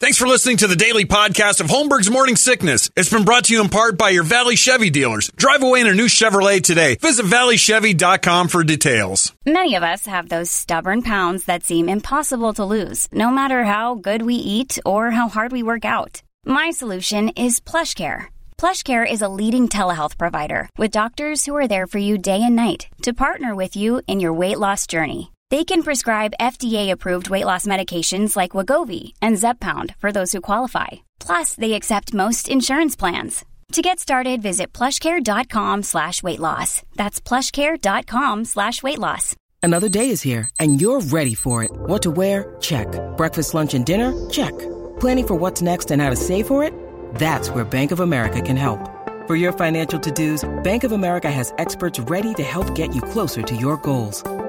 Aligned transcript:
Thanks 0.00 0.16
for 0.16 0.28
listening 0.28 0.58
to 0.58 0.68
the 0.68 0.76
daily 0.76 1.06
podcast 1.06 1.60
of 1.60 1.66
Holmberg's 1.66 2.08
Morning 2.08 2.36
Sickness. 2.36 2.88
It's 2.94 3.10
been 3.10 3.24
brought 3.24 3.46
to 3.46 3.54
you 3.54 3.60
in 3.60 3.68
part 3.68 3.98
by 3.98 4.10
your 4.10 4.22
Valley 4.22 4.54
Chevy 4.54 4.90
dealers. 4.90 5.28
Drive 5.34 5.60
away 5.60 5.80
in 5.80 5.88
a 5.88 5.92
new 5.92 6.06
Chevrolet 6.06 6.62
today. 6.62 6.94
Visit 7.00 7.26
valleychevy.com 7.26 8.46
for 8.46 8.62
details. 8.62 9.32
Many 9.44 9.74
of 9.74 9.82
us 9.82 10.06
have 10.06 10.28
those 10.28 10.52
stubborn 10.52 11.02
pounds 11.02 11.46
that 11.46 11.64
seem 11.64 11.88
impossible 11.88 12.52
to 12.54 12.64
lose, 12.64 13.08
no 13.12 13.30
matter 13.30 13.64
how 13.64 13.96
good 13.96 14.22
we 14.22 14.36
eat 14.36 14.78
or 14.86 15.10
how 15.10 15.28
hard 15.28 15.50
we 15.50 15.64
work 15.64 15.84
out. 15.84 16.22
My 16.46 16.70
solution 16.70 17.30
is 17.30 17.58
PlushCare. 17.58 18.26
PlushCare 18.56 19.10
is 19.10 19.20
a 19.20 19.28
leading 19.28 19.68
telehealth 19.68 20.16
provider 20.16 20.68
with 20.78 20.92
doctors 20.92 21.44
who 21.44 21.56
are 21.56 21.66
there 21.66 21.88
for 21.88 21.98
you 21.98 22.18
day 22.18 22.40
and 22.40 22.54
night 22.54 22.86
to 23.02 23.12
partner 23.12 23.52
with 23.56 23.74
you 23.74 24.00
in 24.06 24.20
your 24.20 24.32
weight 24.32 24.60
loss 24.60 24.86
journey. 24.86 25.32
They 25.50 25.64
can 25.64 25.82
prescribe 25.82 26.34
FDA-approved 26.38 27.30
weight 27.30 27.46
loss 27.46 27.64
medications 27.66 28.36
like 28.36 28.52
Wegovy 28.52 29.14
and 29.22 29.38
Zepbound 29.38 29.94
for 29.98 30.12
those 30.12 30.32
who 30.32 30.42
qualify. 30.42 30.88
Plus, 31.20 31.54
they 31.54 31.72
accept 31.72 32.12
most 32.12 32.48
insurance 32.50 32.94
plans. 32.96 33.46
To 33.72 33.82
get 33.82 33.98
started, 33.98 34.42
visit 34.42 34.72
plushcare.com 34.74 35.84
slash 35.84 36.22
weight 36.22 36.38
loss. 36.38 36.82
That's 36.96 37.20
plushcare.com 37.20 38.44
slash 38.44 38.82
weight 38.82 38.98
loss. 38.98 39.36
Another 39.62 39.88
day 39.88 40.10
is 40.10 40.22
here, 40.22 40.50
and 40.60 40.80
you're 40.80 41.00
ready 41.00 41.34
for 41.34 41.64
it. 41.64 41.70
What 41.72 42.02
to 42.02 42.10
wear? 42.10 42.56
Check. 42.60 42.88
Breakfast, 43.16 43.54
lunch, 43.54 43.72
and 43.74 43.86
dinner? 43.86 44.12
Check. 44.28 44.56
Planning 45.00 45.26
for 45.26 45.34
what's 45.34 45.62
next 45.62 45.90
and 45.90 46.00
how 46.00 46.10
to 46.10 46.16
save 46.16 46.46
for 46.46 46.62
it? 46.62 46.74
That's 47.14 47.50
where 47.50 47.64
Bank 47.64 47.90
of 47.90 48.00
America 48.00 48.42
can 48.42 48.56
help. 48.56 48.80
For 49.26 49.36
your 49.36 49.52
financial 49.52 49.98
to-dos, 49.98 50.48
Bank 50.62 50.84
of 50.84 50.92
America 50.92 51.30
has 51.30 51.52
experts 51.58 52.00
ready 52.00 52.34
to 52.34 52.42
help 52.42 52.74
get 52.74 52.94
you 52.94 53.02
closer 53.02 53.42
to 53.42 53.56
your 53.56 53.76
goals. 53.78 54.22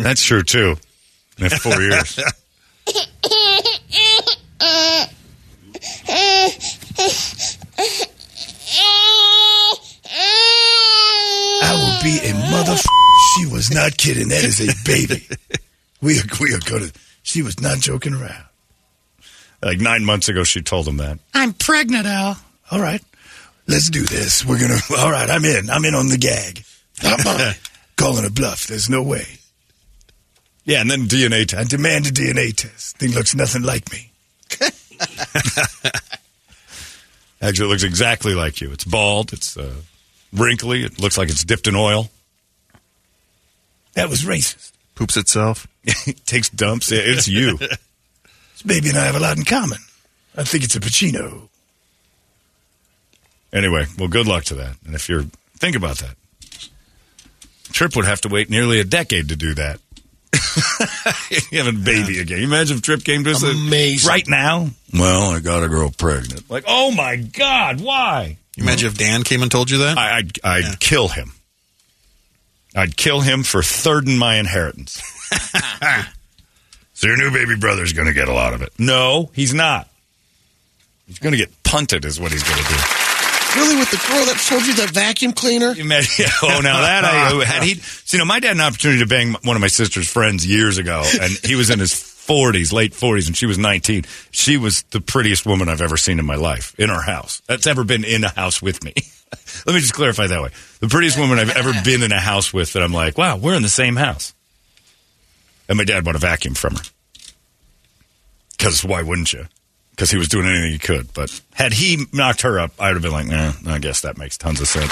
That's 0.02 0.22
true 0.22 0.42
too. 0.42 0.76
In 1.38 1.50
four 1.50 1.80
years. 1.80 2.18
I 11.62 11.74
will 11.74 12.02
be 12.02 12.18
a 12.18 12.32
mother. 12.50 12.76
She 13.36 13.46
was 13.46 13.70
not 13.70 13.96
kidding. 13.98 14.28
That 14.28 14.44
is 14.44 14.60
a 14.60 14.72
baby. 14.86 15.26
We 16.00 16.18
are, 16.18 16.24
we 16.40 16.54
are 16.54 16.60
going 16.60 16.88
to. 16.88 16.92
She 17.22 17.42
was 17.42 17.60
not 17.60 17.78
joking 17.78 18.14
around. 18.14 18.44
Like 19.62 19.80
nine 19.80 20.04
months 20.04 20.30
ago, 20.30 20.44
she 20.44 20.62
told 20.62 20.88
him 20.88 20.96
that. 20.96 21.18
I'm 21.34 21.52
pregnant, 21.52 22.06
Al. 22.06 22.38
All 22.70 22.80
right, 22.80 23.02
let's 23.68 23.90
do 23.90 24.02
this. 24.02 24.44
We're 24.46 24.58
gonna. 24.58 24.78
All 24.98 25.10
right, 25.10 25.28
I'm 25.28 25.44
in. 25.44 25.68
I'm 25.68 25.84
in 25.84 25.94
on 25.94 26.08
the 26.08 26.16
gag. 26.16 26.64
I'm 27.02 27.20
uh, 27.26 27.52
calling 27.96 28.24
a 28.24 28.30
bluff. 28.30 28.66
There's 28.66 28.88
no 28.88 29.02
way. 29.02 29.39
Yeah, 30.64 30.80
and 30.80 30.90
then 30.90 31.06
DNA 31.06 31.46
test. 31.46 31.54
I 31.60 31.64
demand 31.64 32.06
a 32.06 32.10
DNA 32.10 32.54
test. 32.54 32.98
Thing 32.98 33.12
looks 33.12 33.34
nothing 33.34 33.62
like 33.62 33.90
me. 33.92 34.10
Actually, 37.42 37.66
it 37.66 37.70
looks 37.70 37.82
exactly 37.84 38.34
like 38.34 38.60
you. 38.60 38.70
It's 38.70 38.84
bald. 38.84 39.32
It's 39.32 39.56
uh, 39.56 39.74
wrinkly. 40.32 40.84
It 40.84 41.00
looks 41.00 41.16
like 41.16 41.30
it's 41.30 41.44
dipped 41.44 41.66
in 41.66 41.74
oil. 41.74 42.10
That 43.94 44.08
was 44.10 44.22
racist. 44.22 44.72
Poops 44.94 45.16
itself. 45.16 45.66
it 45.84 46.24
takes 46.26 46.50
dumps. 46.50 46.90
Yeah, 46.90 47.00
it's 47.02 47.28
you. 47.28 47.58
This 48.52 48.62
baby 48.74 48.88
and 48.90 48.98
I 48.98 49.06
have 49.06 49.16
a 49.16 49.20
lot 49.20 49.38
in 49.38 49.44
common. 49.44 49.78
I 50.36 50.44
think 50.44 50.64
it's 50.64 50.76
a 50.76 50.80
Pacino. 50.80 51.48
Anyway, 53.54 53.86
well, 53.98 54.08
good 54.08 54.26
luck 54.26 54.44
to 54.44 54.54
that. 54.56 54.76
And 54.84 54.94
if 54.94 55.08
you're 55.08 55.24
think 55.58 55.76
about 55.76 55.96
that, 55.98 56.14
Trip 57.72 57.96
would 57.96 58.04
have 58.04 58.20
to 58.20 58.28
wait 58.28 58.50
nearly 58.50 58.78
a 58.78 58.84
decade 58.84 59.30
to 59.30 59.36
do 59.36 59.54
that. 59.54 59.80
you 61.50 61.62
have 61.62 61.74
a 61.74 61.76
baby 61.76 62.20
again. 62.20 62.38
You 62.38 62.44
imagine 62.44 62.76
if 62.76 62.82
Trip 62.82 63.02
came 63.04 63.24
to 63.24 63.32
us 63.32 63.42
uh, 63.42 63.48
Amazing. 63.48 64.08
right 64.08 64.28
now. 64.28 64.68
Well, 64.92 65.30
I 65.30 65.40
got 65.40 65.62
a 65.62 65.68
girl 65.68 65.90
pregnant. 65.90 66.48
Like, 66.50 66.64
oh 66.66 66.90
my 66.92 67.16
God, 67.16 67.80
why? 67.80 68.36
You 68.56 68.64
imagine 68.64 68.88
if 68.88 68.98
Dan 68.98 69.22
came 69.22 69.42
and 69.42 69.50
told 69.50 69.70
you 69.70 69.78
that? 69.78 69.98
I, 69.98 70.18
I'd, 70.18 70.38
I'd 70.44 70.80
kill 70.80 71.08
him. 71.08 71.32
I'd 72.74 72.96
kill 72.96 73.20
him 73.20 73.42
for 73.42 73.62
third 73.62 74.06
in 74.06 74.18
my 74.18 74.36
inheritance. 74.36 75.02
so 76.94 77.06
your 77.08 77.16
new 77.16 77.32
baby 77.32 77.56
brother's 77.56 77.92
going 77.92 78.08
to 78.08 78.14
get 78.14 78.28
a 78.28 78.32
lot 78.32 78.54
of 78.54 78.62
it. 78.62 78.72
No, 78.78 79.30
he's 79.34 79.54
not. 79.54 79.88
He's 81.06 81.18
going 81.18 81.32
to 81.32 81.38
get 81.38 81.50
punted, 81.64 82.04
is 82.04 82.20
what 82.20 82.30
he's 82.30 82.44
going 82.44 82.62
to 82.62 82.68
do. 82.68 82.99
Really, 83.56 83.76
with 83.76 83.90
the 83.90 83.96
girl 84.08 84.24
that 84.26 84.36
sold 84.38 84.64
you 84.64 84.74
that 84.74 84.90
vacuum 84.90 85.32
cleaner? 85.32 85.72
You 85.72 85.84
met, 85.84 86.18
yeah, 86.18 86.28
oh, 86.42 86.60
now 86.62 86.80
that 86.82 87.04
I 87.04 87.44
had 87.44 87.62
he. 87.62 87.74
So, 87.74 88.16
you 88.16 88.18
know, 88.20 88.24
my 88.24 88.38
dad 88.38 88.48
had 88.48 88.56
an 88.56 88.62
opportunity 88.62 89.00
to 89.00 89.06
bang 89.06 89.34
one 89.42 89.56
of 89.56 89.60
my 89.60 89.68
sister's 89.68 90.08
friends 90.08 90.46
years 90.46 90.78
ago, 90.78 91.02
and 91.20 91.32
he 91.44 91.56
was 91.56 91.70
in 91.70 91.78
his 91.78 91.92
40s, 91.92 92.72
late 92.72 92.92
40s, 92.92 93.26
and 93.26 93.36
she 93.36 93.46
was 93.46 93.58
19. 93.58 94.04
She 94.30 94.56
was 94.56 94.82
the 94.90 95.00
prettiest 95.00 95.46
woman 95.46 95.68
I've 95.68 95.80
ever 95.80 95.96
seen 95.96 96.20
in 96.20 96.24
my 96.24 96.36
life 96.36 96.78
in 96.78 96.90
our 96.90 97.02
house. 97.02 97.42
That's 97.46 97.66
ever 97.66 97.82
been 97.82 98.04
in 98.04 98.22
a 98.22 98.28
house 98.28 98.62
with 98.62 98.84
me. 98.84 98.94
Let 99.66 99.74
me 99.74 99.80
just 99.80 99.94
clarify 99.94 100.28
that 100.28 100.40
way. 100.42 100.50
The 100.78 100.88
prettiest 100.88 101.18
woman 101.18 101.38
I've 101.40 101.56
ever 101.56 101.72
been 101.84 102.02
in 102.04 102.12
a 102.12 102.20
house 102.20 102.52
with 102.52 102.72
that 102.74 102.82
I'm 102.84 102.92
like, 102.92 103.18
wow, 103.18 103.36
we're 103.36 103.54
in 103.54 103.62
the 103.62 103.68
same 103.68 103.96
house. 103.96 104.32
And 105.68 105.76
my 105.76 105.84
dad 105.84 106.04
bought 106.04 106.14
a 106.16 106.18
vacuum 106.18 106.54
from 106.54 106.76
her. 106.76 106.82
Because 108.56 108.84
why 108.84 109.02
wouldn't 109.02 109.32
you? 109.32 109.46
Because 110.00 110.10
he 110.12 110.16
was 110.16 110.28
doing 110.28 110.46
anything 110.46 110.72
he 110.72 110.78
could. 110.78 111.12
But 111.12 111.42
had 111.52 111.74
he 111.74 112.06
knocked 112.10 112.40
her 112.40 112.58
up, 112.58 112.70
I 112.78 112.88
would 112.88 112.94
have 112.94 113.02
been 113.02 113.12
like, 113.12 113.28
eh, 113.30 113.52
I 113.66 113.78
guess 113.78 114.00
that 114.00 114.16
makes 114.16 114.38
tons 114.38 114.58
of 114.58 114.66
sense. 114.66 114.90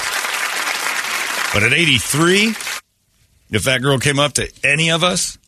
But 1.51 1.63
at 1.63 1.73
83, 1.73 2.49
if 3.49 3.63
that 3.63 3.81
girl 3.81 3.97
came 3.97 4.19
up 4.19 4.33
to 4.33 4.51
any 4.63 4.91
of 4.91 5.03
us, 5.03 5.39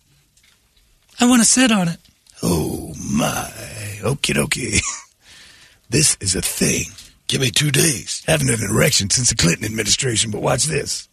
I 1.20 1.30
want 1.30 1.44
to 1.44 1.48
sit 1.48 1.72
on 1.72 1.90
it. 1.90 2.00
Oh 2.42 2.96
my. 3.14 3.52
Okie 4.02 4.34
dokie. 4.34 4.82
This 5.92 6.18
is 6.22 6.36
a 6.36 6.42
thing. 6.42 6.86
Give 7.28 7.42
me 7.42 7.52
two 7.52 7.70
days. 7.70 8.24
Haven't 8.26 8.48
had 8.48 8.62
an 8.62 8.72
erection 8.72 9.12
since 9.12 9.30
the 9.30 9.36
Clinton 9.36 9.66
administration, 9.66 10.32
but 10.32 10.42
watch 10.42 10.64
this. 10.64 11.08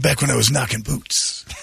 Back 0.00 0.20
when 0.20 0.30
I 0.30 0.36
was 0.36 0.50
knocking 0.50 0.80
boots. 0.80 1.44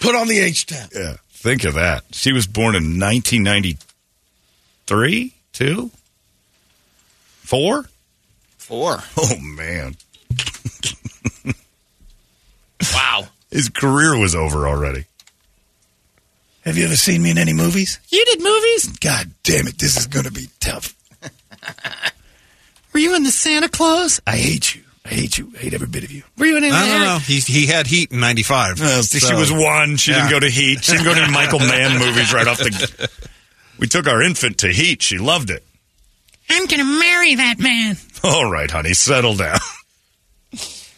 Put 0.00 0.14
on 0.14 0.28
the 0.28 0.38
H 0.38 0.66
tap. 0.66 0.90
Yeah. 0.94 1.16
Think 1.40 1.64
of 1.64 1.72
that. 1.74 2.04
She 2.12 2.32
was 2.34 2.46
born 2.46 2.76
in 2.76 3.00
1993, 3.00 5.32
two, 5.54 5.90
four. 7.42 7.86
Four. 8.58 8.98
Oh 9.16 9.36
man. 9.40 9.96
Wow, 12.94 13.28
his 13.50 13.68
career 13.68 14.16
was 14.18 14.34
over 14.34 14.66
already. 14.68 15.04
Have 16.62 16.76
you 16.76 16.84
ever 16.84 16.96
seen 16.96 17.22
me 17.22 17.30
in 17.30 17.38
any 17.38 17.52
movies? 17.54 17.98
You 18.10 18.24
did 18.24 18.40
movies? 18.42 18.88
God 18.98 19.30
damn 19.42 19.66
it, 19.66 19.78
this 19.78 19.96
is 19.96 20.06
going 20.06 20.26
to 20.26 20.32
be 20.32 20.48
tough. 20.60 20.94
Were 22.92 23.00
you 23.00 23.14
in 23.16 23.22
the 23.22 23.30
Santa 23.30 23.68
Claus? 23.68 24.20
I 24.26 24.36
hate 24.36 24.74
you. 24.74 24.82
I 25.10 25.14
hate 25.14 25.38
you. 25.38 25.52
I 25.56 25.58
hate 25.58 25.74
every 25.74 25.88
bit 25.88 26.04
of 26.04 26.12
you. 26.12 26.22
Were 26.38 26.46
you 26.46 26.56
in 26.56 26.64
I 26.64 26.86
don't 26.86 27.00
know. 27.00 27.18
He, 27.18 27.40
he 27.40 27.66
had 27.66 27.88
heat 27.88 28.12
in 28.12 28.20
95. 28.20 28.78
Well, 28.78 29.02
she 29.02 29.34
was 29.34 29.50
one. 29.50 29.96
She 29.96 30.12
didn't 30.12 30.30
go 30.30 30.38
to 30.38 30.48
Heat. 30.48 30.84
She 30.84 30.92
didn't 30.92 31.04
go 31.04 31.14
to 31.14 31.30
Michael 31.32 31.58
Mann 31.58 31.98
movies 31.98 32.32
right 32.32 32.46
off 32.46 32.58
the. 32.58 33.10
We 33.78 33.88
took 33.88 34.06
our 34.06 34.22
infant 34.22 34.58
to 34.58 34.68
Heat. 34.68 35.02
She 35.02 35.18
loved 35.18 35.50
it. 35.50 35.64
I'm 36.48 36.66
going 36.66 36.78
to 36.78 36.98
marry 37.00 37.34
that 37.36 37.58
man. 37.58 37.96
All 38.22 38.50
right, 38.50 38.70
honey, 38.70 38.92
settle 38.92 39.34
down. 39.34 39.58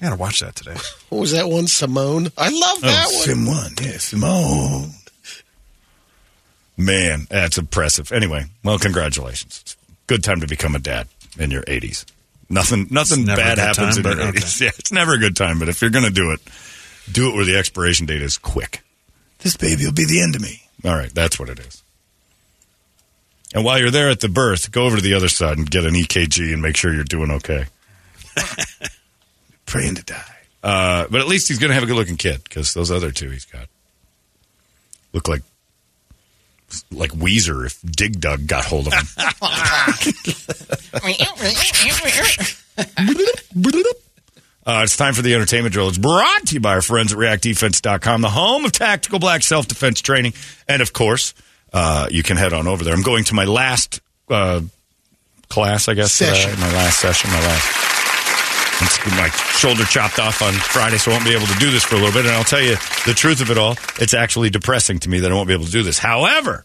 I 0.02 0.06
gotta 0.06 0.16
watch 0.16 0.40
that 0.40 0.56
today. 0.56 0.76
What 1.10 1.20
was 1.20 1.30
that 1.30 1.48
one? 1.48 1.68
Simone? 1.68 2.28
I 2.36 2.48
love 2.48 2.78
oh, 2.78 2.86
that 2.86 3.04
one. 3.04 3.22
Sim 3.22 3.46
one, 3.46 3.70
yeah, 3.80 3.98
Simone. 3.98 4.90
Man, 6.76 7.28
that's 7.30 7.56
impressive. 7.56 8.10
Anyway, 8.10 8.46
well, 8.64 8.80
congratulations. 8.80 9.60
It's 9.62 9.74
a 9.74 9.76
good 10.08 10.24
time 10.24 10.40
to 10.40 10.48
become 10.48 10.74
a 10.74 10.80
dad 10.80 11.06
in 11.38 11.52
your 11.52 11.62
80s. 11.62 12.04
Nothing, 12.52 12.88
nothing 12.90 13.20
It's 13.20 13.34
bad 13.34 13.56
happens 13.56 13.96
time, 13.96 14.06
in 14.12 14.18
your 14.18 14.26
but 14.26 14.34
80s. 14.34 14.60
Yeah, 14.60 14.70
it's 14.78 14.92
never 14.92 15.14
a 15.14 15.18
good 15.18 15.34
time, 15.34 15.58
but 15.58 15.70
if 15.70 15.80
you're 15.80 15.90
going 15.90 16.04
to 16.04 16.10
do 16.10 16.32
it, 16.32 16.40
do 17.10 17.30
it 17.30 17.34
where 17.34 17.46
the 17.46 17.56
expiration 17.56 18.04
date 18.04 18.20
is 18.20 18.36
quick. 18.36 18.82
This 19.38 19.56
baby 19.56 19.86
will 19.86 19.92
be 19.92 20.04
the 20.04 20.20
end 20.20 20.36
of 20.36 20.42
me. 20.42 20.62
All 20.84 20.94
right, 20.94 21.12
that's 21.14 21.38
what 21.40 21.48
it 21.48 21.58
is. 21.58 21.82
And 23.54 23.64
while 23.64 23.78
you're 23.78 23.90
there 23.90 24.10
at 24.10 24.20
the 24.20 24.28
birth, 24.28 24.70
go 24.70 24.84
over 24.84 24.96
to 24.96 25.02
the 25.02 25.14
other 25.14 25.28
side 25.28 25.56
and 25.56 25.70
get 25.70 25.84
an 25.84 25.94
EKG 25.94 26.52
and 26.52 26.60
make 26.60 26.76
sure 26.76 26.92
you're 26.92 27.04
doing 27.04 27.30
okay. 27.30 27.64
Praying 29.66 29.94
to 29.96 30.02
die. 30.04 30.36
Uh, 30.62 31.06
but 31.10 31.20
at 31.20 31.28
least 31.28 31.48
he's 31.48 31.58
going 31.58 31.70
to 31.70 31.74
have 31.74 31.82
a 31.82 31.86
good 31.86 31.96
looking 31.96 32.16
kid 32.16 32.44
because 32.44 32.74
those 32.74 32.90
other 32.90 33.10
two 33.10 33.30
he's 33.30 33.46
got 33.46 33.66
look 35.12 35.26
like 35.26 35.42
like 36.90 37.10
Weezer 37.12 37.66
if 37.66 37.80
Dig 37.82 38.20
Dug 38.20 38.46
got 38.46 38.64
hold 38.64 38.86
of 38.88 38.94
him. 38.94 39.06
Uh, 44.64 44.82
it's 44.84 44.96
time 44.96 45.12
for 45.12 45.22
the 45.22 45.34
entertainment 45.34 45.72
drill. 45.72 45.88
It's 45.88 45.98
brought 45.98 46.46
to 46.46 46.54
you 46.54 46.60
by 46.60 46.74
our 46.74 46.82
friends 46.82 47.12
at 47.12 47.18
reactdefense.com, 47.18 48.20
the 48.20 48.30
home 48.30 48.64
of 48.64 48.70
tactical 48.70 49.18
black 49.18 49.42
self 49.42 49.66
defense 49.66 50.00
training. 50.00 50.34
And 50.68 50.80
of 50.80 50.92
course, 50.92 51.34
uh, 51.72 52.06
you 52.12 52.22
can 52.22 52.36
head 52.36 52.52
on 52.52 52.68
over 52.68 52.84
there. 52.84 52.94
I'm 52.94 53.02
going 53.02 53.24
to 53.24 53.34
my 53.34 53.44
last 53.44 54.00
uh, 54.30 54.60
class, 55.48 55.88
I 55.88 55.94
guess. 55.94 56.16
that 56.20 56.28
I- 56.28 56.32
Session. 56.34 56.60
my 56.60 56.72
last 56.74 57.00
session, 57.00 57.30
my 57.30 57.40
last. 57.40 57.81
It's 58.82 58.98
my 59.06 59.28
shoulder 59.28 59.84
chopped 59.84 60.18
off 60.18 60.42
on 60.42 60.52
Friday, 60.52 60.98
so 60.98 61.10
I 61.10 61.14
won't 61.14 61.24
be 61.24 61.34
able 61.34 61.46
to 61.46 61.58
do 61.58 61.70
this 61.70 61.84
for 61.84 61.94
a 61.94 61.98
little 61.98 62.12
bit. 62.12 62.26
And 62.26 62.34
I'll 62.34 62.44
tell 62.44 62.60
you 62.60 62.76
the 63.06 63.14
truth 63.14 63.40
of 63.40 63.50
it 63.50 63.58
all. 63.58 63.76
It's 64.00 64.14
actually 64.14 64.50
depressing 64.50 64.98
to 65.00 65.08
me 65.08 65.20
that 65.20 65.30
I 65.30 65.34
won't 65.34 65.48
be 65.48 65.54
able 65.54 65.66
to 65.66 65.70
do 65.70 65.82
this. 65.82 65.98
However, 65.98 66.64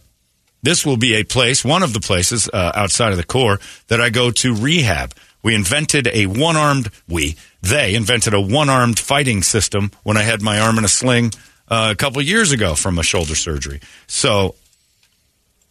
this 0.63 0.85
will 0.85 0.97
be 0.97 1.15
a 1.15 1.23
place, 1.23 1.63
one 1.63 1.83
of 1.83 1.93
the 1.93 1.99
places 1.99 2.49
uh, 2.51 2.71
outside 2.75 3.11
of 3.11 3.17
the 3.17 3.23
core 3.23 3.59
that 3.87 4.01
I 4.01 4.09
go 4.09 4.31
to 4.31 4.55
rehab. 4.55 5.13
We 5.43 5.55
invented 5.55 6.07
a 6.07 6.25
one 6.25 6.57
armed, 6.57 6.89
we, 7.07 7.37
they 7.61 7.95
invented 7.95 8.33
a 8.33 8.41
one 8.41 8.69
armed 8.69 8.99
fighting 8.99 9.43
system 9.43 9.91
when 10.03 10.17
I 10.17 10.23
had 10.23 10.41
my 10.41 10.59
arm 10.59 10.77
in 10.77 10.83
a 10.83 10.89
sling 10.89 11.31
uh, 11.69 11.89
a 11.91 11.95
couple 11.95 12.21
years 12.21 12.51
ago 12.51 12.75
from 12.75 12.97
a 12.97 13.03
shoulder 13.03 13.35
surgery. 13.35 13.79
So 14.07 14.55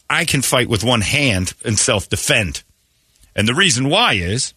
I 0.09 0.25
can 0.25 0.43
fight 0.43 0.69
with 0.69 0.85
one 0.85 1.01
hand 1.01 1.53
and 1.65 1.79
self 1.79 2.09
defend. 2.09 2.63
And 3.35 3.47
the 3.47 3.55
reason 3.55 3.89
why 3.91 4.15
is 4.15 4.55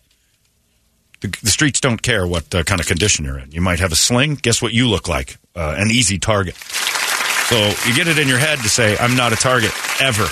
the, 1.21 1.27
the 1.43 1.49
streets 1.49 1.79
don't 1.79 2.01
care 2.01 2.25
what 2.25 2.53
uh, 2.53 2.63
kind 2.63 2.79
of 2.79 2.87
condition 2.87 3.25
you're 3.25 3.39
in. 3.39 3.51
You 3.51 3.61
might 3.61 3.79
have 3.79 3.91
a 3.91 3.95
sling. 3.95 4.35
Guess 4.35 4.61
what 4.61 4.73
you 4.73 4.87
look 4.87 5.07
like? 5.07 5.37
Uh, 5.55 5.75
an 5.77 5.89
easy 5.91 6.17
target. 6.17 6.55
So 6.55 7.57
you 7.87 7.95
get 7.95 8.07
it 8.07 8.17
in 8.19 8.27
your 8.27 8.37
head 8.37 8.59
to 8.59 8.69
say, 8.69 8.97
I'm 8.97 9.15
not 9.15 9.33
a 9.33 9.35
target 9.35 9.71
ever. 10.01 10.23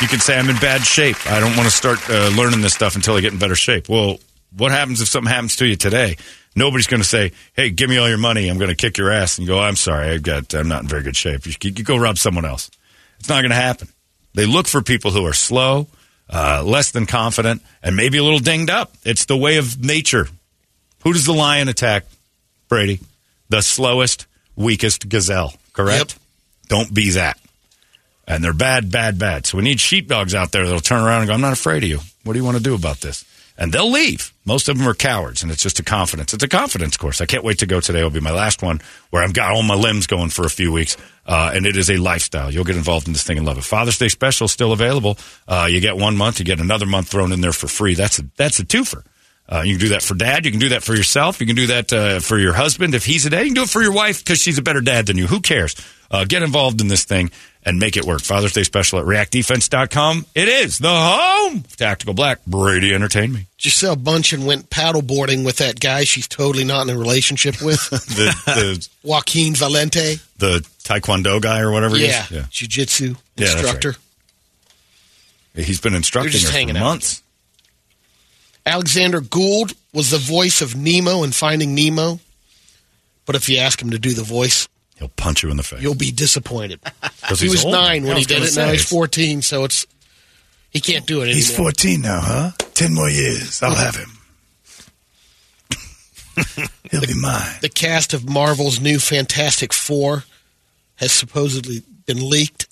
You 0.00 0.08
can 0.08 0.20
say, 0.20 0.38
I'm 0.38 0.48
in 0.48 0.56
bad 0.56 0.82
shape. 0.82 1.16
I 1.26 1.40
don't 1.40 1.56
want 1.56 1.68
to 1.68 1.74
start 1.74 1.98
uh, 2.08 2.30
learning 2.36 2.60
this 2.60 2.74
stuff 2.74 2.96
until 2.96 3.14
I 3.14 3.20
get 3.20 3.32
in 3.32 3.38
better 3.38 3.56
shape. 3.56 3.88
Well, 3.88 4.18
what 4.56 4.70
happens 4.70 5.00
if 5.00 5.08
something 5.08 5.32
happens 5.32 5.56
to 5.56 5.66
you 5.66 5.76
today? 5.76 6.16
Nobody's 6.54 6.86
going 6.86 7.02
to 7.02 7.08
say, 7.08 7.32
hey, 7.54 7.70
give 7.70 7.90
me 7.90 7.98
all 7.98 8.08
your 8.08 8.18
money. 8.18 8.48
I'm 8.48 8.58
going 8.58 8.70
to 8.70 8.76
kick 8.76 8.98
your 8.98 9.10
ass. 9.10 9.38
And 9.38 9.46
go, 9.46 9.58
I'm 9.58 9.76
sorry. 9.76 10.10
I've 10.10 10.22
got, 10.22 10.54
I'm 10.54 10.68
not 10.68 10.82
in 10.82 10.88
very 10.88 11.02
good 11.02 11.16
shape. 11.16 11.46
You, 11.46 11.54
you 11.62 11.84
go 11.84 11.96
rob 11.96 12.18
someone 12.18 12.44
else. 12.44 12.70
It's 13.18 13.28
not 13.28 13.40
going 13.40 13.50
to 13.50 13.56
happen. 13.56 13.88
They 14.34 14.46
look 14.46 14.68
for 14.68 14.82
people 14.82 15.10
who 15.10 15.26
are 15.26 15.32
slow, 15.32 15.88
uh, 16.30 16.62
less 16.64 16.90
than 16.90 17.06
confident, 17.06 17.62
and 17.82 17.96
maybe 17.96 18.18
a 18.18 18.24
little 18.24 18.38
dinged 18.38 18.70
up. 18.70 18.92
It's 19.04 19.24
the 19.24 19.36
way 19.36 19.56
of 19.56 19.82
nature. 19.82 20.28
Who 21.04 21.12
does 21.12 21.24
the 21.24 21.32
lion 21.32 21.68
attack, 21.68 22.04
Brady? 22.68 23.00
The 23.48 23.62
slowest, 23.62 24.26
weakest 24.56 25.08
gazelle, 25.08 25.54
correct? 25.72 26.18
Don't 26.68 26.92
be 26.92 27.10
that. 27.12 27.38
And 28.26 28.44
they're 28.44 28.52
bad, 28.52 28.90
bad, 28.92 29.18
bad. 29.18 29.46
So 29.46 29.56
we 29.56 29.64
need 29.64 29.80
sheepdogs 29.80 30.34
out 30.34 30.52
there 30.52 30.66
that'll 30.66 30.80
turn 30.80 31.02
around 31.02 31.22
and 31.22 31.28
go, 31.28 31.34
I'm 31.34 31.40
not 31.40 31.54
afraid 31.54 31.82
of 31.82 31.88
you. 31.88 32.00
What 32.24 32.34
do 32.34 32.38
you 32.38 32.44
want 32.44 32.58
to 32.58 32.62
do 32.62 32.74
about 32.74 33.00
this? 33.00 33.24
And 33.60 33.72
they'll 33.72 33.90
leave. 33.90 34.32
Most 34.44 34.68
of 34.68 34.78
them 34.78 34.88
are 34.88 34.94
cowards, 34.94 35.42
and 35.42 35.50
it's 35.50 35.62
just 35.62 35.80
a 35.80 35.82
confidence. 35.82 36.32
It's 36.32 36.44
a 36.44 36.48
confidence 36.48 36.96
course. 36.96 37.20
I 37.20 37.26
can't 37.26 37.42
wait 37.42 37.58
to 37.58 37.66
go 37.66 37.80
today. 37.80 37.98
It'll 37.98 38.08
be 38.10 38.20
my 38.20 38.30
last 38.30 38.62
one 38.62 38.80
where 39.10 39.22
I've 39.22 39.34
got 39.34 39.50
all 39.50 39.64
my 39.64 39.74
limbs 39.74 40.06
going 40.06 40.30
for 40.30 40.46
a 40.46 40.50
few 40.50 40.70
weeks, 40.70 40.96
uh, 41.26 41.50
and 41.52 41.66
it 41.66 41.76
is 41.76 41.90
a 41.90 41.96
lifestyle. 41.96 42.52
You'll 42.52 42.64
get 42.64 42.76
involved 42.76 43.08
in 43.08 43.12
this 43.12 43.24
thing 43.24 43.36
and 43.36 43.44
love 43.44 43.58
it. 43.58 43.64
Father's 43.64 43.98
Day 43.98 44.08
special 44.08 44.46
still 44.46 44.72
available. 44.72 45.18
Uh, 45.48 45.66
you 45.68 45.80
get 45.80 45.96
one 45.96 46.16
month, 46.16 46.38
you 46.38 46.44
get 46.44 46.60
another 46.60 46.86
month 46.86 47.08
thrown 47.08 47.32
in 47.32 47.40
there 47.40 47.52
for 47.52 47.66
free. 47.66 47.94
That's 47.94 48.20
a, 48.20 48.22
that's 48.36 48.60
a 48.60 48.64
twofer. 48.64 49.02
Uh, 49.50 49.62
you 49.64 49.74
can 49.76 49.80
do 49.80 49.88
that 49.90 50.02
for 50.02 50.14
dad. 50.14 50.44
You 50.44 50.50
can 50.50 50.60
do 50.60 50.68
that 50.70 50.82
for 50.82 50.94
yourself. 50.94 51.40
You 51.40 51.46
can 51.46 51.56
do 51.56 51.68
that 51.68 51.90
uh, 51.92 52.20
for 52.20 52.38
your 52.38 52.52
husband 52.52 52.94
if 52.94 53.06
he's 53.06 53.24
a 53.24 53.30
dad. 53.30 53.40
You 53.40 53.46
can 53.46 53.54
do 53.54 53.62
it 53.62 53.70
for 53.70 53.80
your 53.80 53.92
wife 53.92 54.22
because 54.22 54.40
she's 54.42 54.58
a 54.58 54.62
better 54.62 54.82
dad 54.82 55.06
than 55.06 55.16
you. 55.16 55.26
Who 55.26 55.40
cares? 55.40 55.74
Uh, 56.10 56.24
get 56.26 56.42
involved 56.42 56.80
in 56.82 56.88
this 56.88 57.04
thing 57.04 57.30
and 57.62 57.78
make 57.78 57.96
it 57.96 58.04
work. 58.04 58.20
Father's 58.20 58.52
Day 58.52 58.62
special 58.62 58.98
at 58.98 59.06
reactdefense.com. 59.06 60.26
It 60.34 60.48
is 60.48 60.78
the 60.78 60.90
home 60.90 61.56
of 61.64 61.76
Tactical 61.76 62.12
Black. 62.14 62.44
Brady 62.46 62.92
Entertain 62.94 63.32
Me. 63.32 63.46
Gisele 63.56 63.96
Bundchen 63.96 64.44
went 64.46 64.68
paddleboarding 64.68 65.44
with 65.46 65.56
that 65.56 65.80
guy 65.80 66.04
she's 66.04 66.28
totally 66.28 66.64
not 66.64 66.86
in 66.88 66.94
a 66.94 66.98
relationship 66.98 67.60
with, 67.62 67.80
The, 67.90 68.34
the, 68.46 68.88
Joaquim 69.02 69.54
Valente. 69.54 70.20
the 70.38 70.60
Taekwondo 70.84 71.40
guy 71.40 71.60
or 71.60 71.70
whatever 71.72 71.96
he 71.96 72.06
Yeah, 72.06 72.24
is. 72.24 72.30
Yeah. 72.30 72.42
jiu-jitsu 72.50 73.06
Yeah, 73.08 73.14
that's 73.36 73.52
instructor. 73.54 73.94
He's 75.54 75.80
been 75.80 75.94
instructing 75.94 76.40
her 76.40 76.66
for 76.66 76.72
months. 76.74 77.22
Alexander 78.68 79.20
Gould 79.20 79.72
was 79.94 80.10
the 80.10 80.18
voice 80.18 80.60
of 80.60 80.76
Nemo 80.76 81.22
in 81.22 81.32
Finding 81.32 81.74
Nemo. 81.74 82.20
But 83.24 83.34
if 83.34 83.48
you 83.48 83.58
ask 83.58 83.80
him 83.80 83.90
to 83.90 83.98
do 83.98 84.12
the 84.12 84.22
voice, 84.22 84.68
He'll 84.98 85.08
punch 85.08 85.42
you 85.42 85.50
in 85.50 85.56
the 85.56 85.62
face. 85.62 85.80
you'll 85.80 85.94
be 85.94 86.10
disappointed. 86.10 86.80
He 87.38 87.48
was 87.48 87.64
old. 87.64 87.72
nine 87.72 88.04
when 88.04 88.16
he 88.16 88.24
did 88.24 88.42
it. 88.42 88.56
Now 88.56 88.70
he's 88.70 88.88
14, 88.88 89.42
so 89.42 89.64
it's 89.64 89.86
he 90.70 90.80
can't 90.80 91.06
do 91.06 91.18
it 91.20 91.24
anymore. 91.24 91.36
He's 91.36 91.56
14 91.56 92.00
now, 92.00 92.20
huh? 92.20 92.50
10 92.74 92.94
more 92.94 93.08
years. 93.08 93.62
I'll 93.62 93.74
have 93.74 93.96
him. 93.96 94.10
He'll 96.90 97.00
be 97.00 97.14
mine. 97.20 97.56
The 97.60 97.68
cast 97.68 98.12
of 98.12 98.28
Marvel's 98.28 98.80
new 98.80 98.98
Fantastic 98.98 99.72
Four 99.72 100.24
has 100.96 101.12
supposedly 101.12 101.82
been 102.06 102.28
leaked. 102.28 102.66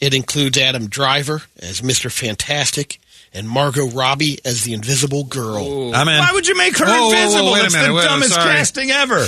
It 0.00 0.12
includes 0.14 0.58
Adam 0.58 0.88
Driver 0.88 1.42
as 1.60 1.80
Mr. 1.80 2.10
Fantastic 2.12 3.00
and 3.34 3.48
Margot 3.48 3.88
Robbie 3.88 4.38
as 4.44 4.62
the 4.64 4.72
Invisible 4.74 5.24
Girl. 5.24 5.94
I'm 5.94 6.08
in. 6.08 6.18
Why 6.18 6.30
would 6.32 6.46
you 6.46 6.56
make 6.56 6.78
her 6.78 6.84
Whoa, 6.86 6.92
whoa, 6.92 7.08
whoa, 7.08 7.14
invisible? 7.16 7.52
wait 7.52 7.58
a 7.58 7.62
That's 7.62 7.74
minute, 7.74 7.86
the 7.88 7.94
wait 7.94 8.04
dumbest 8.04 8.34
casting 8.34 8.90
ever. 8.90 9.26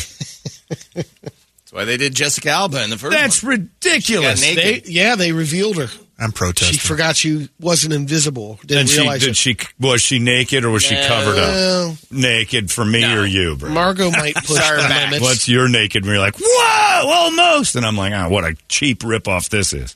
That's 0.94 1.72
why 1.72 1.84
they 1.84 1.96
did 1.96 2.14
Jessica 2.14 2.50
Alba 2.50 2.82
in 2.84 2.90
the 2.90 2.98
first 2.98 3.12
That's 3.16 3.42
one. 3.42 3.50
ridiculous. 3.52 4.42
She 4.42 4.54
got 4.54 4.62
naked. 4.64 4.84
They, 4.84 4.90
yeah, 4.90 5.16
they 5.16 5.32
revealed 5.32 5.76
her. 5.78 5.88
I'm 6.18 6.32
protesting. 6.32 6.78
She 6.78 6.86
forgot 6.88 7.14
she 7.16 7.50
wasn't 7.60 7.92
invisible. 7.92 8.58
Didn't 8.64 8.78
And 8.80 8.88
she 8.88 9.00
realize 9.00 9.20
did 9.20 9.30
it. 9.30 9.36
she 9.36 9.56
was 9.78 10.00
she 10.00 10.18
naked 10.18 10.64
or 10.64 10.70
was 10.70 10.82
she 10.82 10.94
covered 10.94 11.38
up? 11.38 11.50
Well, 11.54 11.96
Naked 12.10 12.70
for 12.70 12.86
me 12.86 13.04
or 13.14 13.26
you, 13.26 13.54
bro? 13.56 13.68
Margot 13.68 14.10
might 14.12 14.34
push 14.34 14.46
Sorry, 14.56 14.80
the 14.80 14.88
back. 14.88 15.04
limits. 15.10 15.22
What's 15.22 15.46
your 15.48 15.68
naked? 15.68 16.04
And 16.04 16.10
you're 16.10 16.18
like, 16.18 16.36
whoa, 16.40 17.10
almost. 17.10 17.76
And 17.76 17.84
I'm 17.84 17.98
like, 17.98 18.14
ah, 18.14 18.30
what 18.30 18.44
a 18.44 18.56
cheap 18.68 19.00
ripoff 19.00 19.50
this 19.50 19.74
is. 19.74 19.94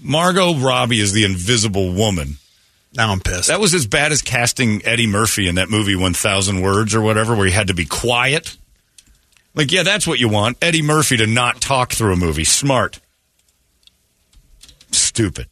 Margot 0.00 0.54
Robbie 0.56 0.98
is 0.98 1.12
the 1.12 1.24
invisible 1.24 1.92
woman. 1.92 2.38
Now 2.94 3.12
I'm 3.12 3.20
pissed. 3.20 3.48
That 3.48 3.60
was 3.60 3.74
as 3.74 3.86
bad 3.86 4.12
as 4.12 4.22
casting 4.22 4.84
Eddie 4.84 5.06
Murphy 5.06 5.48
in 5.48 5.54
that 5.56 5.70
movie 5.70 5.96
1000 5.96 6.60
Words 6.60 6.94
or 6.94 7.00
whatever, 7.00 7.34
where 7.34 7.46
he 7.46 7.52
had 7.52 7.68
to 7.68 7.74
be 7.74 7.84
quiet. 7.86 8.56
Like, 9.54 9.70
yeah, 9.72 9.82
that's 9.82 10.06
what 10.06 10.18
you 10.18 10.28
want. 10.28 10.56
Eddie 10.62 10.82
Murphy 10.82 11.16
to 11.18 11.26
not 11.26 11.60
talk 11.60 11.92
through 11.92 12.12
a 12.12 12.16
movie. 12.16 12.44
Smart. 12.44 13.00
Stupid. 14.90 15.48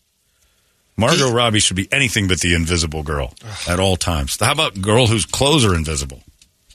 Margot 0.96 1.30
Robbie 1.32 1.60
should 1.60 1.76
be 1.76 1.88
anything 1.90 2.28
but 2.28 2.40
the 2.40 2.54
invisible 2.54 3.02
girl 3.02 3.32
at 3.66 3.80
all 3.80 3.96
times. 3.96 4.38
How 4.38 4.52
about 4.52 4.80
girl 4.82 5.06
whose 5.06 5.24
clothes 5.24 5.64
are 5.64 5.74
invisible? 5.74 6.22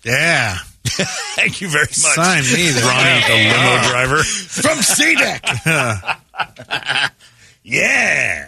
yeah. 0.04 0.58
Thank 0.88 1.62
you 1.62 1.68
very 1.68 1.86
much. 1.86 1.94
Sign 1.96 2.44
me 2.44 2.70
there. 2.70 2.86
Ronnie, 2.86 3.22
the 3.28 3.36
limo 3.50 3.90
driver. 3.90 4.24
From 4.24 4.78
CDEC. 4.80 6.20
Yeah. 7.68 8.45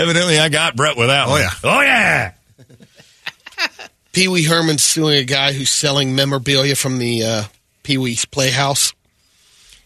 Evidently, 0.00 0.38
I 0.38 0.48
got 0.48 0.76
Brett 0.76 0.96
with 0.96 1.08
that 1.08 1.26
Oh, 1.26 1.30
one. 1.30 1.40
yeah. 1.40 1.50
Oh, 1.64 1.80
yeah. 1.82 2.32
Pee 4.12 4.28
Wee 4.28 4.44
Herman's 4.44 4.82
suing 4.82 5.18
a 5.18 5.24
guy 5.24 5.52
who's 5.52 5.70
selling 5.70 6.14
memorabilia 6.14 6.74
from 6.74 6.98
the 6.98 7.22
uh, 7.24 7.42
Pee 7.82 7.98
Wee's 7.98 8.24
Playhouse. 8.24 8.92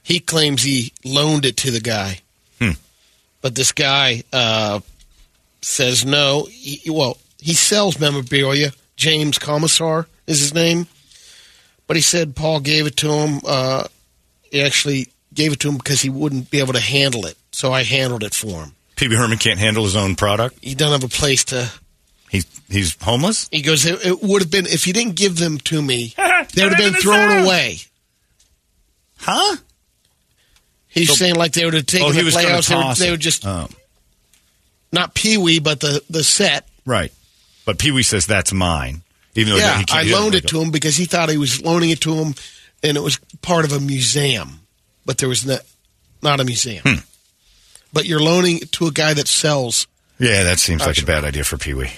He 0.02 0.20
claims 0.20 0.62
he 0.62 0.92
loaned 1.04 1.44
it 1.44 1.56
to 1.58 1.70
the 1.70 1.80
guy. 1.80 2.20
Hmm. 2.60 2.72
But 3.42 3.54
this 3.54 3.72
guy 3.72 4.22
uh, 4.32 4.80
says 5.62 6.04
no. 6.06 6.46
He, 6.50 6.90
well, 6.90 7.18
he 7.40 7.54
sells 7.54 7.98
memorabilia. 7.98 8.70
James 8.96 9.38
Commissar 9.38 10.06
is 10.26 10.40
his 10.40 10.54
name. 10.54 10.86
But 11.86 11.96
he 11.96 12.02
said 12.02 12.36
Paul 12.36 12.60
gave 12.60 12.86
it 12.86 12.96
to 12.98 13.10
him. 13.10 13.40
Uh, 13.46 13.84
he 14.50 14.62
actually 14.62 15.08
gave 15.34 15.52
it 15.52 15.60
to 15.60 15.68
him 15.68 15.76
because 15.76 16.00
he 16.00 16.08
wouldn't 16.08 16.50
be 16.50 16.60
able 16.60 16.72
to 16.74 16.80
handle 16.80 17.26
it. 17.26 17.36
So 17.52 17.72
I 17.72 17.82
handled 17.82 18.22
it 18.22 18.32
for 18.34 18.64
him. 18.64 18.72
Pee 18.96 19.08
Wee 19.08 19.16
Herman 19.16 19.38
can't 19.38 19.58
handle 19.58 19.84
his 19.84 19.96
own 19.96 20.14
product. 20.14 20.58
He 20.62 20.74
doesn't 20.74 21.00
have 21.00 21.10
a 21.10 21.12
place 21.14 21.44
to. 21.46 21.70
He's 22.30 22.46
he's 22.68 22.96
homeless. 23.02 23.48
He 23.52 23.62
goes. 23.62 23.84
It, 23.86 24.04
it 24.04 24.22
would 24.22 24.42
have 24.42 24.50
been 24.50 24.66
if 24.66 24.86
you 24.86 24.92
didn't 24.92 25.16
give 25.16 25.36
them 25.38 25.58
to 25.58 25.80
me. 25.82 26.14
they 26.54 26.64
would 26.64 26.74
have 26.74 26.78
been 26.78 26.94
thrown 27.00 27.28
house. 27.30 27.46
away. 27.46 27.76
Huh? 29.18 29.56
He's 30.88 31.08
So- 31.08 31.14
saying 31.14 31.34
like 31.36 31.52
they 31.52 31.64
would 31.64 31.74
have 31.74 31.86
taken 31.86 32.06
Oh, 32.08 32.10
he 32.10 32.18
the 32.20 32.24
was 32.24 32.34
gonna 32.34 32.46
playhouse. 32.62 32.68
They 32.68 32.76
would, 32.76 32.96
they 32.96 33.10
would 33.10 33.20
just 33.20 33.46
Oh, 33.46 33.68
not 34.92 35.14
Pee 35.14 35.38
Wee, 35.38 35.58
but 35.58 35.80
the 35.80 36.02
the 36.10 36.22
set. 36.24 36.66
right. 36.84 37.12
But 37.64 37.78
Pee 37.78 37.90
Wee 37.92 38.02
says 38.02 38.26
that's 38.26 38.52
mine, 38.52 39.02
even 39.34 39.54
though 39.54 39.58
yeah, 39.58 39.78
he 39.78 39.84
can't 39.84 40.06
I 40.06 40.12
loaned 40.12 40.34
like 40.34 40.44
it 40.44 40.48
to 40.50 40.60
him 40.60 40.70
because 40.70 40.96
he 40.96 41.06
thought 41.06 41.30
he 41.30 41.38
was 41.38 41.62
loaning 41.62 41.88
it 41.90 42.00
to 42.02 42.14
him, 42.14 42.34
and 42.82 42.96
it 42.96 43.00
was 43.00 43.16
part 43.40 43.64
of 43.64 43.72
a 43.72 43.80
museum, 43.80 44.60
but 45.06 45.16
there 45.18 45.28
was 45.28 45.46
not 45.46 45.60
not 46.22 46.40
a 46.40 46.44
museum. 46.44 46.82
Hmm. 46.84 46.94
But 47.94 48.06
you're 48.06 48.20
loaning 48.20 48.58
it 48.58 48.72
to 48.72 48.88
a 48.88 48.90
guy 48.90 49.14
that 49.14 49.28
sells. 49.28 49.86
Yeah, 50.18 50.42
that 50.42 50.58
seems 50.58 50.84
like 50.84 51.00
a 51.00 51.06
bad 51.06 51.24
idea 51.24 51.44
for 51.44 51.56
Pee 51.56 51.74
Wee. 51.74 51.92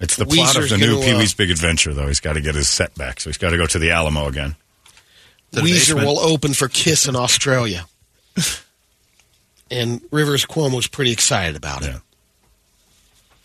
It's 0.00 0.16
the 0.16 0.26
plot 0.26 0.56
of 0.56 0.68
the 0.68 0.76
new 0.76 0.94
gonna, 0.94 1.04
Pee 1.04 1.12
uh, 1.12 1.18
Wee's 1.18 1.32
Big 1.32 1.50
Adventure, 1.50 1.94
though. 1.94 2.08
He's 2.08 2.20
got 2.20 2.32
to 2.32 2.40
get 2.40 2.56
his 2.56 2.68
set 2.68 2.94
back, 2.96 3.20
so 3.20 3.30
he's 3.30 3.38
got 3.38 3.50
to 3.50 3.56
go 3.56 3.66
to 3.66 3.78
the 3.78 3.92
Alamo 3.92 4.26
again. 4.26 4.56
the 5.52 5.60
Weezer 5.60 5.94
basement. 5.94 6.06
will 6.06 6.18
open 6.18 6.54
for 6.54 6.68
Kiss 6.68 7.06
in 7.06 7.14
Australia, 7.14 7.86
and 9.70 10.00
Rivers 10.10 10.44
Cuomo 10.44 10.74
was 10.74 10.88
pretty 10.88 11.12
excited 11.12 11.54
about 11.56 11.82
it. 11.82 11.92
Yeah. 11.92 11.98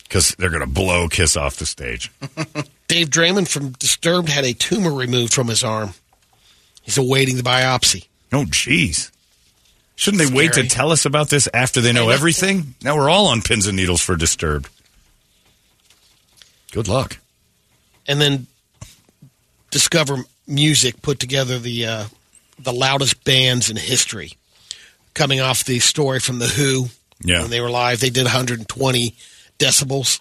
Because 0.02 0.34
they're 0.34 0.50
going 0.50 0.60
to 0.60 0.66
blow 0.66 1.08
Kiss 1.08 1.36
off 1.36 1.56
the 1.56 1.66
stage. 1.66 2.10
Dave 2.88 3.08
Draiman 3.08 3.46
from 3.46 3.70
Disturbed 3.70 4.28
had 4.28 4.44
a 4.44 4.52
tumor 4.52 4.92
removed 4.92 5.32
from 5.32 5.46
his 5.46 5.62
arm. 5.62 5.94
He's 6.82 6.98
awaiting 6.98 7.36
the 7.36 7.44
biopsy. 7.44 8.08
Oh, 8.32 8.44
jeez. 8.44 9.12
Shouldn't 10.00 10.22
they 10.26 10.34
wait 10.34 10.54
to 10.54 10.66
tell 10.66 10.92
us 10.92 11.04
about 11.04 11.28
this 11.28 11.46
after 11.52 11.82
they 11.82 11.92
know 11.92 12.06
know. 12.06 12.10
everything? 12.10 12.74
Now 12.82 12.96
we're 12.96 13.10
all 13.10 13.26
on 13.26 13.42
pins 13.42 13.66
and 13.66 13.76
needles 13.76 14.00
for 14.00 14.16
Disturbed. 14.16 14.70
Good 16.72 16.88
luck. 16.88 17.18
and 18.08 18.18
then 18.18 18.46
Discover 19.70 20.24
Music 20.46 21.02
put 21.02 21.20
together 21.20 21.58
the 21.58 21.84
uh, 21.84 22.04
the 22.58 22.72
loudest 22.72 23.22
bands 23.24 23.68
in 23.68 23.76
history, 23.76 24.32
coming 25.12 25.38
off 25.40 25.64
the 25.64 25.80
story 25.80 26.18
from 26.18 26.38
the 26.38 26.48
Who 26.48 26.86
Yeah. 27.22 27.42
when 27.42 27.50
they 27.50 27.60
were 27.60 27.68
live. 27.70 28.00
They 28.00 28.08
did 28.08 28.24
120 28.24 29.14
decibels. 29.58 30.20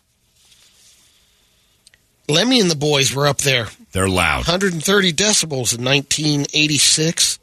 Lemmy 2.27 2.59
and 2.59 2.69
the 2.69 2.75
boys 2.75 3.15
were 3.15 3.27
up 3.27 3.37
there, 3.39 3.69
They're 3.93 4.09
loud. 4.09 4.39
130 4.47 5.13
decibels 5.13 5.73
in 5.77 5.85
1986. 5.85 7.39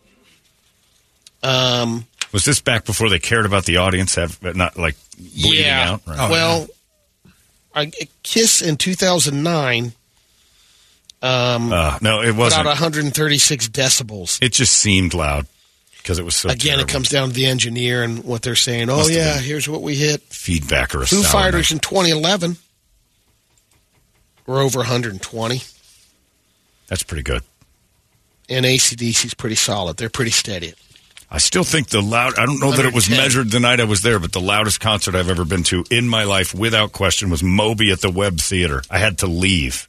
Um, 1.43 2.07
Was 2.33 2.45
this 2.45 2.61
back 2.61 2.85
before 2.85 3.09
they 3.09 3.19
cared 3.19 3.47
about 3.47 3.65
the 3.65 3.77
audience, 3.79 4.15
have 4.17 4.43
not 4.43 4.77
like 4.77 4.97
bleeding 5.19 5.65
yeah. 5.65 5.93
out? 5.93 6.03
Right. 6.07 6.31
well, 6.31 6.67
I, 7.75 7.91
Kiss 8.23 8.63
in 8.63 8.77
2009 8.77 9.93
um, 11.23 11.73
Uh, 11.73 11.99
no, 12.03 12.23
it 12.23 12.35
wasn't. 12.35 12.61
out 12.61 12.67
136 12.67 13.69
decibels. 13.69 14.43
It 14.43 14.53
just 14.53 14.77
seemed 14.77 15.15
loud 15.15 15.47
because 15.99 16.19
it 16.19 16.25
was 16.25 16.37
so 16.37 16.49
Again, 16.51 16.79
it 16.81 16.89
comes 16.89 17.09
down 17.09 17.29
to 17.29 17.35
the 17.35 17.47
engineer 17.47 18.03
and 18.03 18.23
what 18.25 18.43
they're 18.43 18.55
saying. 18.55 18.91
Oh 18.91 18.99
Must 18.99 19.11
have 19.11 19.19
yeah, 19.19 19.39
here's 19.39 19.69
what 19.69 19.83
we 19.83 19.95
hit. 19.97 20.21
feedback 20.23 20.95
or 20.95 21.03
a 21.03 21.07
Foo 21.07 21.23
sour 21.23 21.33
Fighters 21.43 21.71
note. 21.71 21.77
in 21.77 21.81
2011 21.81 22.57
were 24.47 24.61
over 24.61 24.79
120, 24.81 25.63
That's 26.89 27.03
pretty 27.03 27.23
good. 27.25 27.43
and 28.49 28.65
ACDC's 28.65 29.35
pretty 29.35 29.57
solid. 29.57 29.97
They're 29.97 30.09
pretty 30.11 30.31
steady. 30.31 30.75
I 31.31 31.39
still 31.39 31.65
think 31.65 31.89
the 31.89 32.01
loud. 32.01 32.39
I 32.39 32.47
don't 32.47 32.61
know 32.61 32.71
that 32.71 32.85
it 32.85 32.95
was 32.95 33.11
measured 33.11 33.51
the 33.51 33.59
night 33.61 33.81
I 33.81 33.85
was 33.85 34.03
there, 34.03 34.19
but 34.19 34.33
the 34.33 34.41
loudest 34.41 34.81
concert 34.81 35.15
I've 35.15 35.29
ever 35.29 35.45
been 35.45 35.65
to 35.65 35.85
in 35.91 36.09
my 36.09 36.25
life, 36.25 36.55
without 36.55 36.93
question, 36.93 37.31
was 37.31 37.43
Moby 37.43 37.91
at 37.91 38.01
the 38.01 38.11
Webb 38.11 38.39
Theater. 38.39 38.83
I 38.91 38.99
had 38.99 39.19
to 39.19 39.27
leave, 39.27 39.89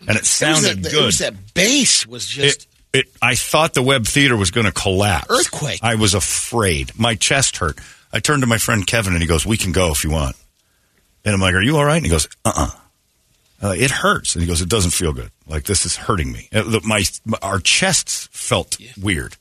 and 0.00 0.16
it 0.16 0.22
It 0.22 0.26
sounded 0.26 0.82
that, 0.82 0.90
good. 0.90 1.02
It 1.02 1.06
was 1.06 1.18
that 1.18 1.54
bass 1.54 2.06
was 2.06 2.26
just. 2.26 2.66
it, 2.92 3.00
it, 3.00 3.06
I 3.22 3.36
thought 3.36 3.74
the 3.74 3.82
Webb 3.82 4.04
Theater 4.06 4.36
was 4.36 4.50
going 4.50 4.66
to 4.66 4.72
collapse. 4.72 5.28
Earthquake. 5.30 5.80
I 5.82 5.94
was 5.94 6.12
afraid. 6.14 6.98
My 6.98 7.14
chest 7.14 7.58
hurt. 7.58 7.78
I 8.12 8.18
turned 8.18 8.42
to 8.42 8.48
my 8.48 8.58
friend 8.58 8.86
Kevin 8.86 9.12
and 9.12 9.22
he 9.22 9.28
goes, 9.28 9.46
"We 9.46 9.56
can 9.56 9.72
go 9.72 9.92
if 9.92 10.02
you 10.04 10.10
want." 10.10 10.36
And 11.24 11.34
I'm 11.34 11.40
like, 11.40 11.54
"Are 11.54 11.62
you 11.62 11.76
all 11.76 11.84
right?" 11.84 11.96
And 11.96 12.04
he 12.04 12.10
goes, 12.10 12.28
"Uh-uh." 12.44 12.70
Uh, 13.62 13.74
it 13.78 13.92
hurts, 13.92 14.34
and 14.34 14.42
he 14.42 14.48
goes, 14.48 14.60
"It 14.60 14.68
doesn't 14.68 14.90
feel 14.90 15.12
good. 15.12 15.30
Like 15.46 15.64
this 15.64 15.86
is 15.86 15.94
hurting 15.94 16.32
me." 16.32 16.48
Uh, 16.52 16.62
look, 16.62 16.84
my 16.84 17.04
our 17.40 17.60
chests 17.60 18.28
felt 18.32 18.76
weird, 19.00 19.36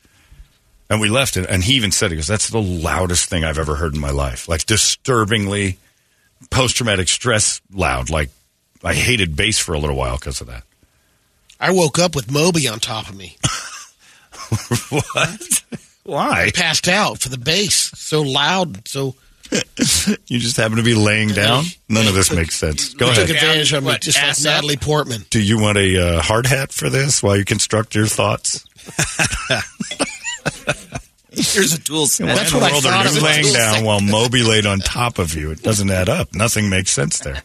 and 0.92 1.00
we 1.00 1.10
left 1.10 1.38
it. 1.38 1.50
And 1.50 1.64
he 1.64 1.74
even 1.76 1.92
said, 1.92 2.12
"He 2.12 2.18
goes, 2.18 2.28
that's 2.28 2.50
the 2.50 2.62
loudest 2.62 3.30
thing 3.30 3.44
I've 3.44 3.58
ever 3.58 3.76
heard 3.76 3.96
in 3.96 4.02
my 4.02 4.12
life. 4.12 4.48
Like 4.48 4.66
disturbingly 4.66 5.78
post 6.50 6.76
traumatic 6.76 7.08
stress 7.08 7.62
loud. 7.74 8.10
Like 8.10 8.30
I 8.84 8.94
hated 8.94 9.36
bass 9.36 9.58
for 9.58 9.74
a 9.74 9.80
little 9.80 9.96
while 9.96 10.18
because 10.18 10.42
of 10.42 10.48
that." 10.48 10.64
I 11.60 11.72
woke 11.72 11.98
up 11.98 12.16
with 12.16 12.30
Moby 12.30 12.68
on 12.68 12.80
top 12.80 13.08
of 13.08 13.16
me. 13.16 13.38
what? 14.90 15.64
Why? 16.04 16.52
Passed 16.54 16.88
out 16.88 17.20
for 17.20 17.30
the 17.30 17.38
bass. 17.38 17.92
So 17.96 18.24
loud. 18.24 18.88
So 18.88 19.16
You 20.28 20.40
just 20.40 20.58
happen 20.58 20.78
to 20.78 20.84
be 20.84 20.96
laying 20.96 21.30
down? 21.30 21.66
None 21.90 22.08
of 22.08 22.14
this 22.14 22.32
makes 22.36 22.56
sense. 22.56 22.94
Go 22.94 23.08
I 23.08 23.12
ahead. 23.12 23.28
took 23.28 23.36
advantage 23.36 23.74
of 23.74 23.84
me, 23.84 23.98
just 24.00 24.18
like 24.18 24.28
ass 24.28 24.46
up? 24.46 24.56
Natalie 24.56 24.78
Portman. 24.78 25.26
Do 25.30 25.42
you 25.42 25.60
want 25.60 25.78
a 25.78 26.18
uh, 26.18 26.22
hard 26.22 26.46
hat 26.46 26.72
for 26.72 26.90
this 26.90 27.22
while 27.22 27.38
you 27.38 27.46
construct 27.46 27.96
your 27.96 28.08
thoughts? 28.08 28.66
Here's 31.34 31.74
a 31.74 31.80
tool 31.80 32.08
set. 32.08 32.28
That's 32.28 32.54
what 32.54 32.60
the 32.60 32.66
I 32.66 32.72
world 32.72 32.84
thought 32.84 33.06
are 33.06 33.10
of 33.10 33.14
you 33.16 33.20
it, 33.20 33.24
laying 33.24 33.54
down 33.54 33.86
while 33.86 34.02
Moby 34.02 34.44
laid 34.44 34.66
on 34.66 34.80
top 34.80 35.18
of 35.18 35.34
you? 35.34 35.52
It 35.52 35.64
doesn't 35.64 35.90
add 35.90 36.10
up. 36.10 36.34
Nothing 36.34 36.70
makes 36.70 36.92
sense 36.92 37.20
there. 37.20 37.42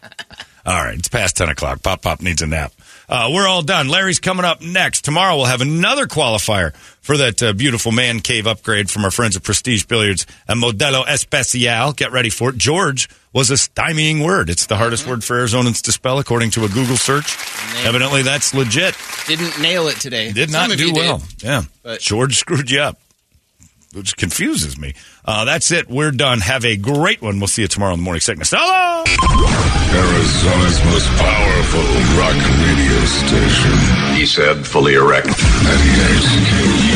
All 0.67 0.75
right, 0.85 0.99
it's 0.99 1.07
past 1.07 1.37
10 1.37 1.49
o'clock. 1.51 1.83
Pop 1.85 2.03
Pop 2.03 2.21
needs 2.21 2.43
a 2.43 2.47
nap. 2.49 2.73
Uh, 3.09 3.31
we're 3.33 3.47
all 3.47 3.63
done. 3.63 3.89
Larry's 3.89 4.19
coming 4.19 4.45
up 4.45 4.61
next. 4.61 5.05
Tomorrow 5.05 5.37
we'll 5.37 5.45
have 5.45 5.61
another 5.61 6.07
qualifier 6.07 6.75
for 7.01 7.17
that 7.17 7.41
uh, 7.41 7.53
beautiful 7.53 7.93
man 7.93 8.19
cave 8.19 8.49
upgrade 8.49 8.91
from 8.91 9.05
our 9.05 9.13
friends 9.13 9.37
at 9.37 9.45
Prestige 9.45 9.85
Billiards 9.85 10.27
and 10.49 10.61
Modelo 10.61 11.05
Especial. 11.07 11.93
Get 11.93 12.11
ready 12.11 12.31
for 12.31 12.51
it. 12.51 12.57
George 12.57 13.09
was 13.37 13.51
a 13.51 13.55
stymieing 13.55 14.25
word. 14.25 14.49
It's 14.49 14.65
the 14.65 14.77
hardest 14.77 15.07
word 15.07 15.23
for 15.23 15.37
Arizonans 15.37 15.83
to 15.83 15.93
spell 15.93 16.19
according 16.19 16.53
to 16.53 16.65
a 16.65 16.69
Google 16.69 16.97
search. 16.97 17.37
Evidently 17.85 18.23
that's 18.23 18.55
legit. 18.55 18.97
Didn't 19.27 19.61
nail 19.61 19.89
it 19.89 19.97
today. 20.01 20.33
Did 20.33 20.51
Some 20.51 20.71
not 20.71 20.79
do 20.79 20.87
you 20.87 20.95
did. 20.95 20.99
well. 21.07 21.23
Yeah. 21.43 21.63
but- 21.83 22.01
George 22.01 22.39
screwed 22.39 22.71
you 22.71 22.81
up, 22.81 22.99
which 23.93 24.17
confuses 24.17 24.79
me. 24.79 24.95
Uh, 25.23 25.45
that's 25.45 25.71
it. 25.71 25.87
We're 25.91 26.13
done. 26.13 26.41
Have 26.41 26.65
a 26.65 26.77
great 26.79 27.21
one. 27.21 27.39
We'll 27.39 27.47
see 27.49 27.61
you 27.61 27.69
tomorrow 27.69 27.93
in 27.93 27.99
the 28.01 28.05
morning 28.05 28.23
sickness. 28.23 28.55
Hello! 28.57 29.05
Arizona's 29.93 30.83
most 30.87 31.09
powerful 31.21 31.85
rock 32.17 32.41
radio 32.65 33.05
station. 33.05 34.17
He 34.17 34.25
said, 34.25 34.67
fully 34.67 34.95
erect. 34.95 35.27
98 35.27 35.35
KUPD. 36.49 36.96